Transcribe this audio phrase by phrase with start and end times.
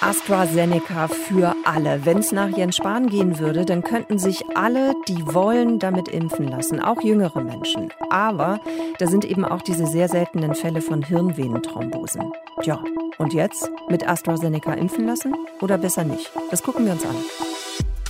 [0.00, 2.04] AstraZeneca für alle.
[2.06, 6.48] Wenn es nach Jens Spahn gehen würde, dann könnten sich alle, die wollen, damit impfen
[6.48, 7.92] lassen, auch jüngere Menschen.
[8.08, 8.60] Aber
[8.98, 12.32] da sind eben auch diese sehr seltenen Fälle von Hirnvenenthrombosen.
[12.62, 12.82] Tja,
[13.18, 16.30] und jetzt mit AstraZeneca impfen lassen oder besser nicht?
[16.50, 17.16] Das gucken wir uns an.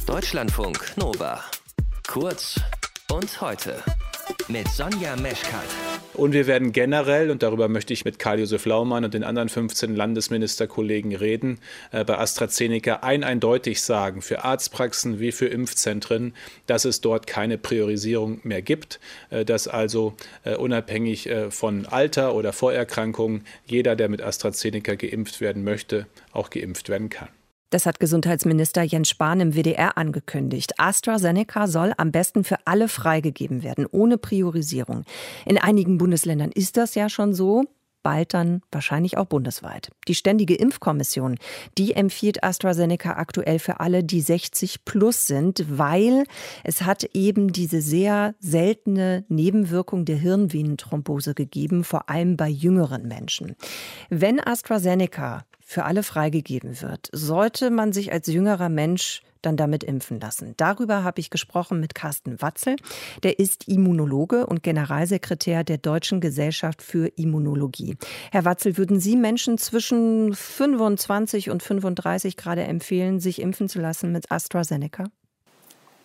[0.07, 1.41] Deutschlandfunk Nova.
[2.07, 2.61] Kurz
[3.11, 3.83] und heute
[4.49, 5.90] mit Sonja Meschkat.
[6.21, 9.97] Und wir werden generell, und darüber möchte ich mit Karl-Josef Laumann und den anderen 15
[9.97, 11.61] Landesministerkollegen reden,
[11.93, 16.35] äh, bei AstraZeneca ein eindeutig sagen, für Arztpraxen wie für Impfzentren,
[16.67, 19.01] dass es dort keine Priorisierung mehr gibt,
[19.31, 20.13] äh, dass also
[20.45, 26.51] äh, unabhängig äh, von Alter oder Vorerkrankungen jeder, der mit AstraZeneca geimpft werden möchte, auch
[26.51, 27.31] geimpft werden kann.
[27.71, 30.79] Das hat Gesundheitsminister Jens Spahn im WDR angekündigt.
[30.79, 35.05] AstraZeneca soll am besten für alle freigegeben werden, ohne Priorisierung.
[35.47, 37.65] In einigen Bundesländern ist das ja schon so.
[38.03, 39.91] Bald dann wahrscheinlich auch bundesweit.
[40.09, 41.37] Die Ständige Impfkommission,
[41.79, 46.25] die empfiehlt AstraZeneca aktuell für alle, die 60 plus sind, weil
[46.65, 53.57] es hat eben diese sehr seltene Nebenwirkung der Hirnvenenthrombose gegeben, vor allem bei jüngeren Menschen.
[54.09, 60.21] Wenn AstraZeneca für alle freigegeben wird, sollte man sich als jüngerer Mensch dann damit impfen
[60.21, 60.55] lassen.
[60.57, 62.77] Darüber habe ich gesprochen mit Carsten Watzel.
[63.23, 67.97] Der ist Immunologe und Generalsekretär der Deutschen Gesellschaft für Immunologie.
[68.33, 74.13] Herr Watzel, würden Sie Menschen zwischen 25 und 35 gerade empfehlen, sich impfen zu lassen
[74.13, 75.05] mit AstraZeneca?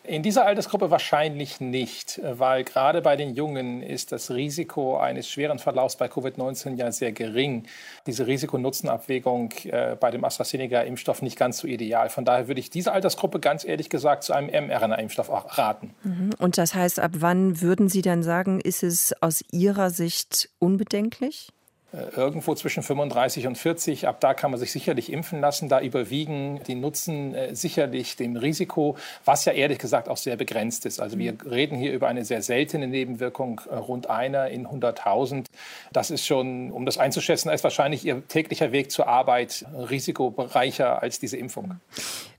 [0.08, 5.60] In dieser Altersgruppe wahrscheinlich nicht, weil gerade bei den Jungen ist das Risiko eines schweren
[5.60, 7.68] Verlaufs bei Covid-19 ja sehr gering.
[8.06, 12.10] Diese Risikonutzenabwägung äh, bei dem AstraZeneca-Impfstoff nicht ganz so ideal.
[12.10, 15.94] Von daher würde ich diese Altersgruppe ganz ehrlich gesagt zu einem mRNA-Impfstoff raten.
[16.04, 16.30] Mhm.
[16.40, 21.50] Und das heißt, ab wann würden Sie dann sagen, ist es aus Ihrer Sicht unbedenklich?
[21.96, 24.08] Äh, irgendwo zwischen 35 und 40.
[24.08, 25.70] Ab da kann man sich sicherlich impfen lassen.
[25.70, 30.86] Da überwiegen die Nutzen äh, sicherlich dem Risiko, was ja ehrlich gesagt auch sehr begrenzt
[30.86, 31.00] ist.
[31.00, 31.40] Also wir mhm.
[31.50, 35.46] reden hier über eine sehr seltene Nebenwirkung, äh, rund einer in 100.000.
[35.94, 41.20] Das ist schon, um das einzuschätzen, ist wahrscheinlich Ihr täglicher Weg zur Arbeit risikoreicher als
[41.20, 41.80] diese Impfung.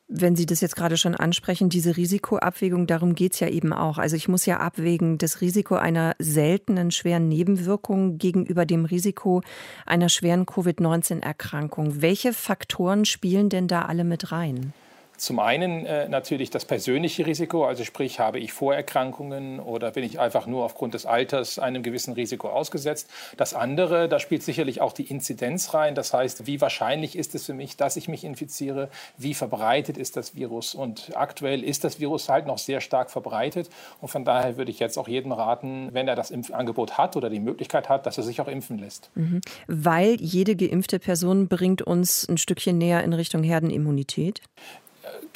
[0.08, 3.98] Wenn Sie das jetzt gerade schon ansprechen, diese Risikoabwägung, darum geht es ja eben auch.
[3.98, 9.42] Also ich muss ja abwägen, das Risiko einer seltenen schweren Nebenwirkung gegenüber dem Risiko
[9.84, 12.02] einer schweren Covid-19-Erkrankung.
[12.02, 14.72] Welche Faktoren spielen denn da alle mit rein?
[15.16, 20.20] Zum einen äh, natürlich das persönliche Risiko, also sprich, habe ich Vorerkrankungen oder bin ich
[20.20, 23.08] einfach nur aufgrund des Alters einem gewissen Risiko ausgesetzt.
[23.36, 27.46] Das andere, da spielt sicherlich auch die Inzidenz rein, das heißt, wie wahrscheinlich ist es
[27.46, 30.74] für mich, dass ich mich infiziere, wie verbreitet ist das Virus.
[30.74, 34.78] Und aktuell ist das Virus halt noch sehr stark verbreitet und von daher würde ich
[34.78, 38.24] jetzt auch jedem raten, wenn er das Impfangebot hat oder die Möglichkeit hat, dass er
[38.24, 39.10] sich auch impfen lässt.
[39.14, 39.40] Mhm.
[39.66, 44.42] Weil jede geimpfte Person bringt uns ein Stückchen näher in Richtung Herdenimmunität?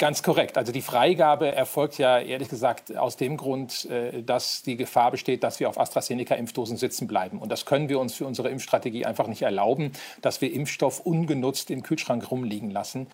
[0.01, 0.57] Ganz korrekt.
[0.57, 5.43] Also die Freigabe erfolgt ja ehrlich gesagt aus dem Grund, äh, dass die Gefahr besteht,
[5.43, 7.37] dass wir auf AstraZeneca-Impfdosen sitzen bleiben.
[7.37, 9.91] Und das können wir uns für unsere Impfstrategie einfach nicht erlauben,
[10.23, 13.05] dass wir Impfstoff ungenutzt im Kühlschrank rumliegen lassen.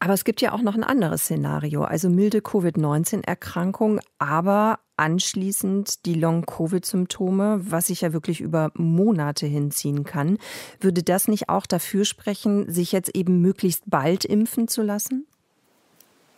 [0.00, 6.14] Aber es gibt ja auch noch ein anderes Szenario, also milde Covid-19-Erkrankung, aber anschließend die
[6.14, 10.36] Long-Covid-Symptome, was sich ja wirklich über Monate hinziehen kann.
[10.78, 15.26] Würde das nicht auch dafür sprechen, sich jetzt eben möglichst bald impfen zu lassen?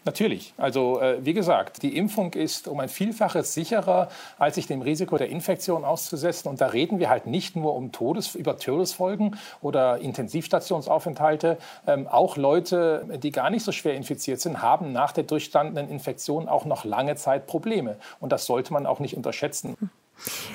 [0.05, 0.53] Natürlich.
[0.57, 5.17] Also äh, wie gesagt, die Impfung ist um ein Vielfaches sicherer, als sich dem Risiko
[5.17, 6.49] der Infektion auszusetzen.
[6.49, 11.57] Und da reden wir halt nicht nur um Todes, über Todesfolgen oder Intensivstationsaufenthalte.
[11.87, 16.49] Ähm, auch Leute, die gar nicht so schwer infiziert sind, haben nach der durchstandenen Infektion
[16.49, 17.97] auch noch lange Zeit Probleme.
[18.19, 19.77] Und das sollte man auch nicht unterschätzen.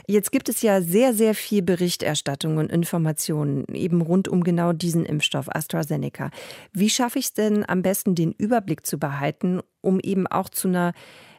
[0.08, 5.06] Jetzt gibt es ja sehr, sehr viel Berichterstattung und Informationen eben rund um genau diesen
[5.06, 6.32] Impfstoff AstraZeneca.
[6.74, 10.68] Wie schaffe ich es denn am besten, den Überblick zu behalten, um eben auch zu
[10.68, 10.94] einer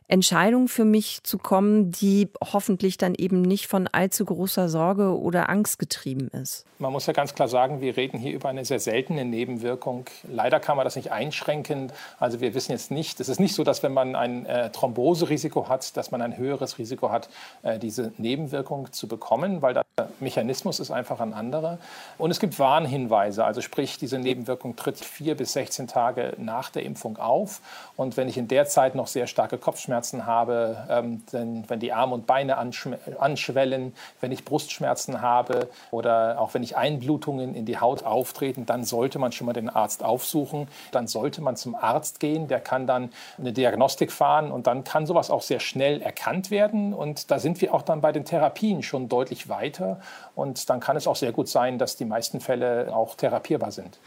[0.08, 5.50] Entscheidung für mich zu kommen, die hoffentlich dann eben nicht von allzu großer Sorge oder
[5.50, 6.64] Angst getrieben ist.
[6.78, 10.06] Man muss ja ganz klar sagen, wir reden hier über eine sehr seltene Nebenwirkung.
[10.30, 11.92] Leider kann man das nicht einschränken.
[12.18, 15.68] Also wir wissen jetzt nicht, es ist nicht so, dass wenn man ein äh, Thromboserisiko
[15.68, 17.28] hat, dass man ein höheres Risiko hat,
[17.62, 19.84] äh, diese Nebenwirkung zu bekommen, weil der
[20.20, 21.78] Mechanismus ist einfach ein anderer.
[22.16, 26.84] Und es gibt Warnhinweise, also sprich, diese Nebenwirkung tritt vier bis 16 Tage nach der
[26.84, 27.60] Impfung auf.
[27.96, 31.92] Und wenn ich in der Zeit noch sehr starke Kopfschmerzen Kopfschmerzen habe, ähm, wenn die
[31.92, 37.78] Arme und Beine anschwellen, wenn ich Brustschmerzen habe oder auch wenn ich Einblutungen in die
[37.78, 40.68] Haut auftreten, dann sollte man schon mal den Arzt aufsuchen.
[40.92, 45.06] Dann sollte man zum Arzt gehen, der kann dann eine Diagnostik fahren und dann kann
[45.06, 46.94] sowas auch sehr schnell erkannt werden.
[46.94, 50.00] Und da sind wir auch dann bei den Therapien schon deutlich weiter.
[50.34, 53.98] Und dann kann es auch sehr gut sein, dass die meisten Fälle auch therapierbar sind.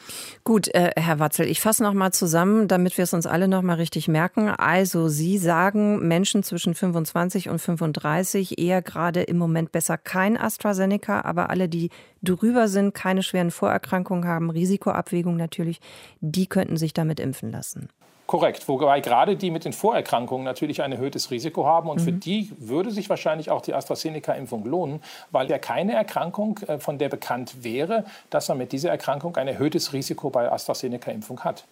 [0.44, 3.62] Gut, äh, Herr Watzel, ich fasse noch mal zusammen, damit wir es uns alle noch
[3.62, 4.50] mal richtig merken.
[4.50, 11.22] Also Sie sagen, Menschen zwischen 25 und 35 eher gerade im Moment besser kein AstraZeneca,
[11.22, 11.90] aber alle, die
[12.22, 15.80] drüber sind, keine schweren Vorerkrankungen haben, Risikoabwägung natürlich,
[16.20, 17.90] die könnten sich damit impfen lassen.
[18.32, 22.04] Korrekt, wobei gerade die mit den Vorerkrankungen natürlich ein erhöhtes Risiko haben und mhm.
[22.06, 25.02] für die würde sich wahrscheinlich auch die AstraZeneca-Impfung lohnen,
[25.32, 29.50] weil ja keine Erkrankung, äh, von der bekannt wäre, dass man mit dieser Erkrankung ein
[29.50, 31.66] erhöhtes Risiko bei AstraZeneca-Impfung hat.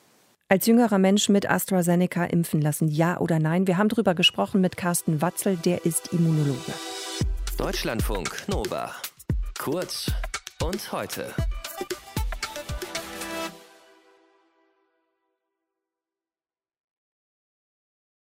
[0.52, 3.68] Als jüngerer Mensch mit AstraZeneca impfen lassen, ja oder nein?
[3.68, 6.74] Wir haben darüber gesprochen mit Carsten Watzel, der ist Immunologe.
[7.56, 8.92] Deutschlandfunk Nova.
[9.60, 10.12] Kurz
[10.64, 11.32] und heute.